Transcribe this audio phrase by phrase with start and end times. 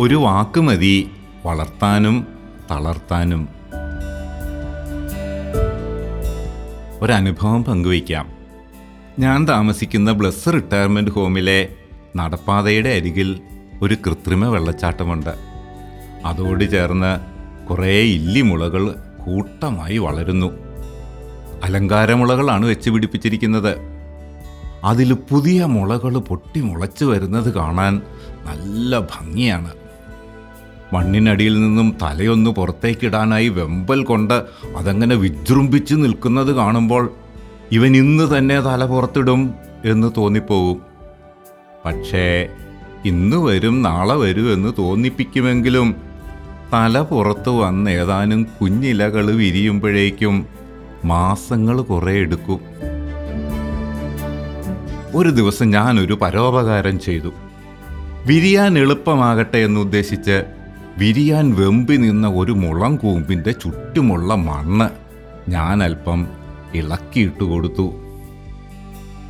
[0.00, 1.10] ഒരു വാക്ക് മതി
[1.46, 2.26] വളർത്താനും
[2.70, 3.48] തളർത്താനും.
[7.00, 8.28] ഒരനുഭവം പങ്കുവയ്ക്കാം.
[9.18, 11.68] ഞാൻ താമസിക്കുന്ന ബ്ലസ് റിട്ടയർമെന്റ് ഹോമിലെ
[12.16, 13.40] നടപ്പാതയുടെ അരികിൽ
[13.82, 15.34] ഒരു കൃത്രിമ വെള്ളച്ചാട്ടമുണ്ട്.
[16.24, 17.20] അതോട് ചേർന്ന്
[17.66, 18.94] കുറേ ഇല്ലിമുളകൾ
[19.24, 20.52] കൂട്ടമായി വളരുന്നു.
[21.64, 23.76] അലങ്കാരമുളകളാണ് വെച്ച് പിടിപ്പിച്ചിരിക്കുന്നത്.
[24.84, 28.02] അതിൽ പുതിയ മുളകൾ പൊട്ടി മുളച്ചു വരുന്നത് കാണാൻ
[28.44, 29.87] നല്ല ഭംഗിയാണ്.
[30.92, 34.44] മണ്ണിനടിയിൽ നിന്നും തലയൊന്ന് പുറത്തേക്കിടാനായി വെമ്പൽ കൊണ്ട്
[34.76, 37.12] അതങ്ങനെ വിജൃംഭിച്ച് നിൽക്കുന്നത് കാണുമ്പോൾ
[37.72, 40.82] ഇവൻ ഇന്ന് തന്നെ തല പുറത്തിടും എന്ന് തോന്നിപ്പോവും.
[41.84, 42.48] പക്ഷേ
[43.04, 45.96] ഇന്ന് വരും നാളെ വരും എന്ന് തോന്നിപ്പിക്കുമെങ്കിലും
[46.74, 50.46] തല പുറത്ത് വന്ന് ഏതാനും കുഞ്ഞിലകൾ വിരിയുമ്പോഴേക്കും
[51.04, 52.60] മാസങ്ങൾ കുറേ എടുക്കും.
[55.14, 57.32] ഒരു ദിവസം ഞാനൊരു പരോപകാരം ചെയ്തു.
[58.26, 60.44] വിരിയാൻ എളുപ്പമാകട്ടെ എന്നുദ്ദേശിച്ച്
[60.98, 64.88] വിരിയാൻ വെമ്പി നിന്ന ഒരു മുളം കൂമ്പിന്റെ ചുറ്റുമുള്ള മണ്ണ്
[65.50, 66.28] ഞാൻ അല്പം
[66.74, 67.92] ഇളക്കിയിട്ട് കൊടുത്തു.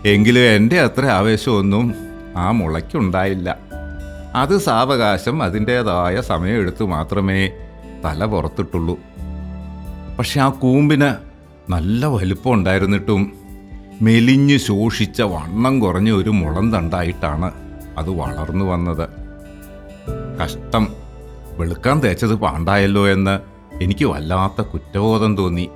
[0.04, 1.94] എങ്കിലും എന്റെ അത്ര ആവേശമൊന്നും
[2.36, 3.58] ആ മുളയ്ക്കുണ്ടായില്ല.
[4.34, 7.50] അത് സാവകാശം അതിന്റേതായ സമയമെടുത്ത് മാത്രമേ
[8.04, 8.98] തല പുറത്തിട്ടുള്ളൂ.
[10.18, 11.14] പക്ഷെ ആ കൂമ്പിന്
[11.72, 13.32] നല്ല വലുപ്പം ഉണ്ടായിരുന്നിട്ടും
[14.02, 17.50] മെലിഞ്ഞു ശോഷിച്ച വണ്ണം കുറഞ്ഞ ഒരു മുളം തണ്ടായിട്ടാണ്
[17.98, 19.08] അത് വളർന്നു വന്നത്.
[20.42, 21.07] കഷ്ടം.
[21.58, 23.40] വെളുക്കാൻ തേച്ചത് പാണ്ടായല്ലോ എന്ന്
[23.82, 25.68] എനിക്ക് വല്ലാത്ത കുറ്റബോധം തോന്നി.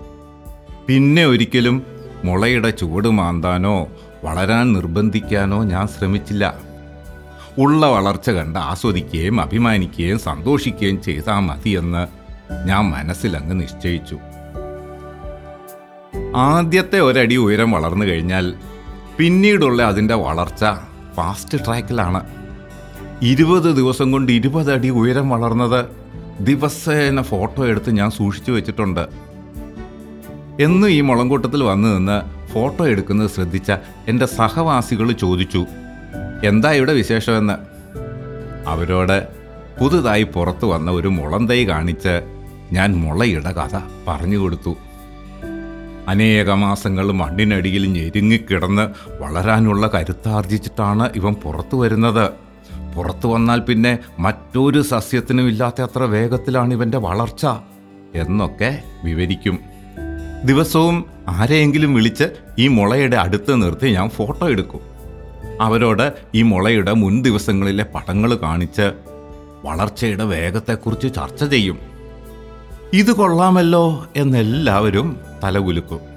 [0.86, 1.82] പിന്നെ ഒരിക്കലും
[2.24, 3.88] മുളയുടെ ചുവട് മാന്താനോ
[4.24, 6.54] വളരാൻ നിർബന്ധിക്കാനോ ഞാൻ ശ്രമിച്ചില്ല.
[7.58, 12.06] ഉള്ള വളർച്ച കണ്ട് ആസ്വദിക്കുകയും അഭിമാനിക്കുകയും സന്തോഷിക്കുകയും ചെയ്താൽ മതിയെന്ന്
[12.66, 14.18] ഞാൻ മനസ്സിലങ്ങ് നിശ്ചയിച്ചു.
[16.36, 18.54] ആദ്യത്തെ ഒരടി ഉയരം വളർന്നു കഴിഞ്ഞാൽ
[19.18, 20.64] പിന്നീടുള്ള അതിന്റെ വളർച്ച
[21.14, 22.41] ഫാസ്റ്റ് ട്രാക്കിലാണ്.
[23.30, 25.80] ഇരുപത് ദിവസം കൊണ്ട് ഇരുപത് അടി ഉയരം വളർന്നത്
[26.40, 29.08] ദിവസേന ഫോട്ടോ എടുത്ത് ഞാൻ സൂക്ഷിച്ചു വെച്ചിട്ടുണ്ട്.
[30.60, 32.16] എന്നും ഈ മുളങ്കൂട്ടത്തിൽ വന്നു നിന്ന്
[32.52, 33.72] ഫോട്ടോ എടുക്കുന്നത് ശ്രദ്ധിച്ച
[34.08, 35.66] എന്റെ സഹവാസികൾ ചോദിച്ചു
[36.44, 37.56] എന്താ ഇവിടെ വിശേഷമെന്ന്?
[38.66, 39.28] അവരോട്
[39.80, 42.22] പുതുതായി പുറത്തു വന്ന ഒരു മുളന്തൈ കാണിച്ച്
[42.72, 43.76] ഞാൻ മുളയുടെ കഥ
[44.08, 44.76] പറഞ്ഞു കൊടുത്തു.
[46.08, 48.84] അനേക മാസങ്ങൾ മണ്ണിനടിയിൽ ഞെരുങ്ങിക്കിടന്ന്
[49.22, 52.26] വളരാനുള്ള കരുത്താർജിച്ചിട്ടാണ് ഇവൻ പുറത്തു വരുന്നത്.
[52.96, 57.46] പുറത്തു വന്നാൽ പിന്നെ മറ്റൊരു സസ്യത്തിനും ഇല്ലാത്ത അത്ര വേഗത്തിലാണ് ഇവന്റെ വളർച്ച
[58.14, 59.58] എന്നൊക്കെ വിവരിക്കും.
[60.44, 62.24] ദിവസവും ആരെയെങ്കിലും വിളിച്ച്
[62.58, 64.80] ഈ മുളയുടെ അടുത്ത് നിർത്തി ഞാൻ ഫോട്ടോ എടുക്കും.
[65.60, 68.92] അവരോട് ഈ മുളയുടെ മുൻ ദിവസങ്ങളിലെ പടങ്ങൾ കാണിച്ച്
[69.64, 71.78] വളർച്ചയുടെ വേഗത്തെക്കുറിച്ച് ചർച്ച ചെയ്യും.
[72.92, 76.11] ഇത് കൊള്ളാമല്ലോ എന്നെല്ലാവരും തലകുലുക്കും.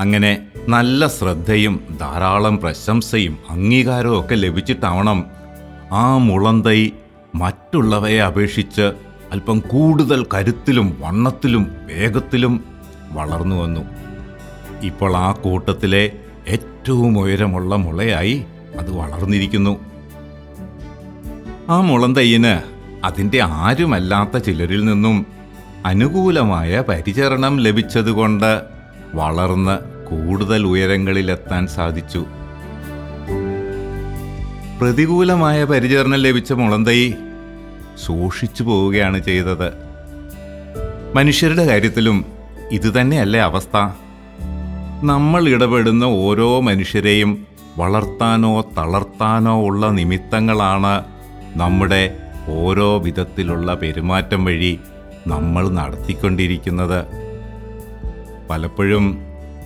[0.00, 0.38] അങ്ങനെ
[0.68, 5.24] നല്ല ശ്രദ്ധയും ധാരാളം പ്രശംസയും അംഗീകാരവും ഒക്കെ ലഭിച്ചിട്ടാവണം
[5.92, 6.90] ആ മുളന്തൈ
[7.34, 8.92] മറ്റുള്ളവയെ അപേക്ഷിച്ച്
[9.32, 12.64] അല്പം കൂടുതൽ കരുത്തിലും വണ്ണത്തിലും വേഗത്തിലും
[13.12, 13.80] വളർന്നു വന്നു.
[14.82, 16.12] ഇപ്പോൾ ആ കൂട്ടത്തിലെ
[16.48, 18.44] ഏറ്റവും ഉയരമുള്ള മുളയായി
[18.78, 19.80] അത് വളർന്നിരിക്കുന്നു.
[21.68, 22.60] ആ മുളന്തയ്യന്
[23.04, 25.26] അതിന്റെ ആരുമല്ലാത്ത ചിലരിൽ നിന്നും
[25.86, 28.71] അനുകൂലമായ പരിചരണം ലഭിച്ചതുകൊണ്ട്
[29.14, 32.24] വളർന്ന് കൂടുതൽ ഉയരങ്ങളിലെത്താൻ സാധിച്ചു.
[34.80, 37.10] പ്രതികൂലമായ പരിചരണം ലഭിച്ച മുളന്തൈ
[38.06, 39.72] സൂക്ഷിച്ചു പോവുകയാണ് ചെയ്തത്.
[41.14, 42.24] മനുഷ്യരുടെ കാര്യത്തിലും
[42.70, 43.76] ഇതുതന്നെയല്ലേ അവസ്ഥ.
[45.04, 47.46] നമ്മൾ ഇടപെടുന്ന ഓരോ മനുഷ്യരെയും
[47.78, 51.04] വളർത്താനോ തളർത്താനോ ഉള്ള നിമിത്തങ്ങളാണ്
[51.56, 52.16] നമ്മുടെ
[52.48, 54.78] ഓരോ വിധത്തിലുള്ള പെരുമാറ്റം വഴി
[55.26, 57.21] നമ്മൾ നടത്തിക്കൊണ്ടിരിക്കുന്നത്.
[58.50, 59.18] പലപ്പോഴും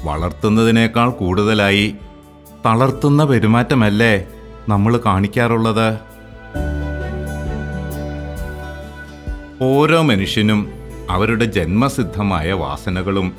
[0.04, 1.94] വളർത്തുന്നതിനേക്കാൾ കൂടുതലായി
[2.66, 4.26] തളർത്തുന്ന പെരുമാറ്റമല്ലേ
[4.68, 5.98] നമ്മൾ കാണിക്കാറുള്ളത്?
[9.62, 10.72] ഓരോ മനുഷ്യനും
[11.10, 13.32] അവരുടെ ജന്മസിദ്ധമായ വാസനകളും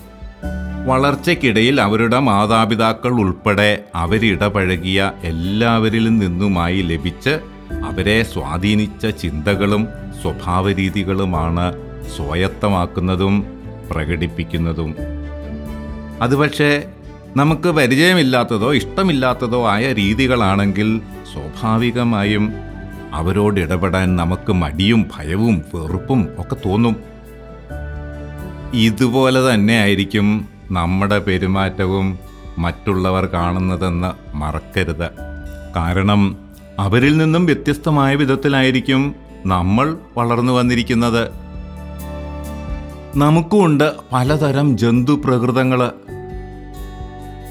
[0.85, 7.39] വളർച്ചയ്ക്കിടയിൽ അവരുടെ മാതാപിതാക്കൾ ഉൾപ്പെടെ അവരിടപഴകിയ എല്ലാവരിൽ നിന്നുമായി ലഭിച്ച്
[7.85, 9.87] അവരെ സ്വാധീനിച്ച ചിന്തകളും
[10.21, 11.73] സ്വഭാവരീതികളുമാണ്
[12.15, 13.47] സ്വായത്തമാക്കുന്നതും
[13.91, 14.95] പ്രകടിപ്പിക്കുന്നതും.
[16.21, 16.83] അത് പക്ഷേ
[17.35, 21.01] നമുക്ക് പരിചയമില്ലാത്തതോ ഇഷ്ടമില്ലാത്തതോ ആയ രീതികളാണെങ്കിൽ
[21.33, 22.53] സ്വാഭാവികമായും
[23.13, 26.95] അവരോട് ഇടപെടാൻ നമുക്ക് മടിയും ഭയവും വെറുപ്പും ഒക്കെ തോന്നും.
[28.73, 32.19] ഇതുപോലെ തന്നെ ആയിരിക്കും നമ്മുടെ പെരുമാറ്റവും
[32.57, 35.09] മറ്റുള്ളവർ കാണുന്നതെന്ന് മറക്കരുത്.
[35.75, 36.37] കാരണം
[36.79, 39.15] അവരിൽ നിന്നും വ്യത്യസ്തമായ വിധത്തിലായിരിക്കും
[39.45, 41.46] നമ്മൾ വളർന്നു വന്നിരിക്കുന്നത്.
[43.17, 45.91] നമുക്കുമുണ്ട് പലതരം ജന്തു പ്രകൃതങ്ങൾ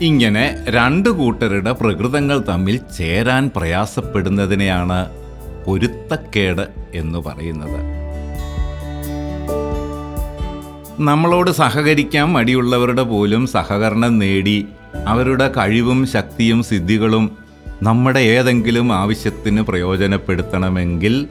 [0.00, 5.06] ഇങ്ങനെ രണ്ട് കൂട്ടരുടെ പ്രകൃതങ്ങൾ തമ്മിൽ ചേരാൻ പ്രയാസപ്പെടുന്നതിനെയാണ്
[5.66, 6.64] പൊരുത്തക്കേട്
[6.94, 7.80] എന്ന് പറയുന്നത്.
[11.00, 14.66] നമ്മളോട് സഹകരിക്കാൻ മടിയുള്ളവരുടെ പോലും സഹകരണം നേടി
[15.06, 17.24] അവരുടെ കഴിവും ശക്തിയും സിദ്ധികളും
[17.82, 21.28] നമ്മുടെ ഏതെങ്കിലും ആവശ്യത്തിന് പ്രയോജനപ്പെടുത്തണമെങ്കിൽ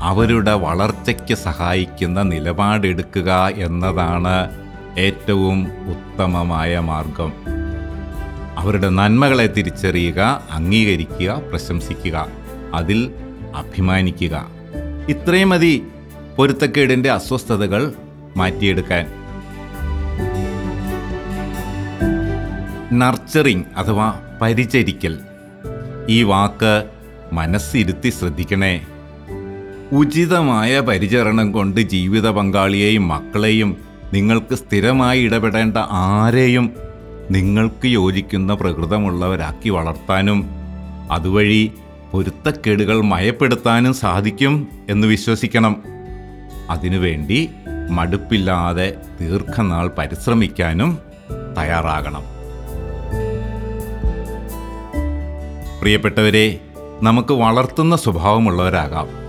[0.00, 4.50] അവരുടെ വളർച്ചയ്ക്ക് സഹായിക്കുന്ന നിലപാടെടുക്കുക എന്നതാണ്
[4.98, 7.32] ഏറ്റവും ഉത്തമമായ മാർഗം.
[8.58, 12.26] അവരുടെ നന്മകളെ തിരിച്ചറിയുക അംഗീകരിക്കുക പ്രശംസിക്കുക
[12.74, 13.10] അതിൽ
[13.54, 14.46] അഭിമാനിക്കുക.
[15.08, 15.86] ഇത്രയും മതി
[16.36, 17.92] പൊരുത്തക്കേടിന്റെ അസ്വസ്ഥതകൾ
[18.36, 19.06] മാറ്റിയെടുക്കാൻ.
[22.98, 25.18] നർച്ചറിങ് അഥവാ പരിചരിക്കൽ.
[26.08, 26.90] ഈ വാക്ക്
[27.32, 28.86] മനസ്സിരുത്തി ശ്രദ്ധിക്കണേ.
[29.94, 33.76] ഉചിതമായ പരിചരണം കൊണ്ട് ജീവിത പങ്കാളിയെയും മക്കളെയും
[34.12, 36.72] നിങ്ങൾക്ക് സ്ഥിരമായി ഇടപെടേണ്ട ആരെയും
[37.30, 40.50] നിങ്ങൾക്ക് യോജിക്കുന്ന പ്രകൃതമുള്ളവരാക്കി വളർത്താനും
[41.10, 41.72] അതുവഴി
[42.12, 45.82] പൊരുത്തക്കേടുകൾ മയപ്പെടുത്താനും സാധിക്കും എന്ന് വിശ്വസിക്കണം.
[46.70, 47.50] അതിനുവേണ്ടി
[47.90, 50.98] മടുപ്പില്ലാതെ ദീർഘനാൾ പരിശ്രമിക്കാനും
[51.58, 52.22] തയ്യാറാകണം.
[55.80, 56.60] പ്രിയപ്പെട്ടവരെ
[57.02, 59.23] നമുക്ക് വളർത്തുന്ന സ്വഭാവമുള്ളവരാകാം.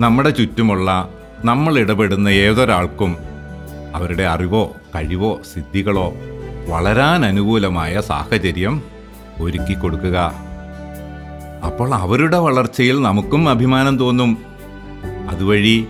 [0.00, 1.08] നമ്മുടെ ചുറ്റുമുള്ള
[1.44, 3.16] നമ്മൾ ഇടപെടുന്ന ഏതൊരാൾക്കും
[3.94, 6.12] അവരുടെ അറിവോ കഴിവോ സിദ്ധികളോ
[6.68, 8.82] വളരാൻ അനുകൂലമായ സാഹചര്യം
[9.40, 10.32] ഒരുക്കി കൊടുക്കുക.
[11.64, 14.38] അപ്പോൾ അവരുടെ വളർച്ചയിൽ നമുക്കും അഭിമാനം തോന്നും.
[15.30, 15.86] അതുവഴി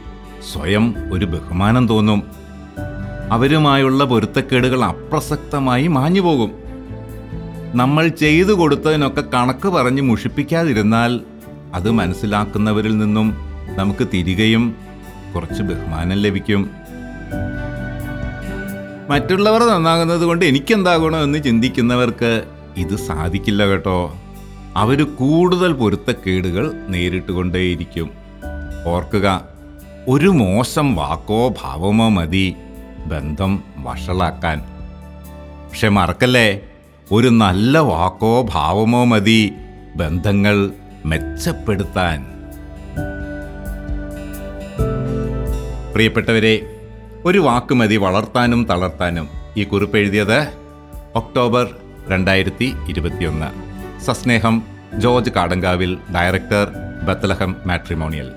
[0.52, 2.22] സ്വയം ഒരു ബഹുമാനം തോന്നും.
[3.30, 6.50] അവരുമായുള്ള പൊരുത്തക്കേടുകൾ അപ്രസക്തമായി മാഞ്ഞു പോകും.
[7.74, 11.20] നമ്മൾ ചെയ്തു കൊടുത്തതിനൊക്കെ കണക്ക് പറഞ്ഞ് മുഷിപ്പിക്കാതിരുന്നാൽ
[11.74, 14.76] അത് മനസ്സിലാക്കുന്നവരിൽ നിന്നും നമുക്ക് തിരികെയും
[15.34, 16.70] കുറച്ച് ബഹുമാനം ലഭിക്കും.
[19.08, 22.44] മറ്റുള്ളവർ നന്നാകുന്നത് കൊണ്ട് എനിക്കെന്താകണോ എന്ന് ചിന്തിക്കുന്നവർക്ക്
[22.76, 24.16] ഇത് സാധിക്കില്ല കേട്ടോ.
[24.76, 28.10] അവർ കൂടുതൽ പൊരുത്തക്കേടുകൾ നേരിട്ടുകൊണ്ടേയിരിക്കും.
[28.86, 29.44] ഓർക്കുക
[30.08, 32.54] ഒരു മോശം വാക്കോ ഭാവമോ മതി.
[33.06, 34.58] ബന്ധം വഷളാക്കാൻ.
[35.70, 36.60] പക്ഷെ മറക്കല്ലേ
[37.12, 39.52] ഒരു നല്ല വാക്കോ ഭാവമോ മതി.
[39.96, 40.70] ബന്ധങ്ങൾ
[41.06, 42.33] മെച്ചപ്പെടുത്താൻ.
[45.94, 46.54] പ്രിയപ്പെട്ടവരെ
[47.24, 49.26] ഒരു വാക്കുമതി വളർത്താനും തളർത്താനും
[49.56, 50.38] ഈ കുറിപ്പ് എഴുതിയത്
[51.14, 51.66] ഒക്ടോബർ
[52.08, 53.50] രണ്ടായിരത്തി ഇരുപത്തിയൊന്ന്
[54.06, 54.56] സസ്നേഹം
[54.98, 56.66] George Kadankavil director
[57.06, 58.28] Bethlehem matrimonial.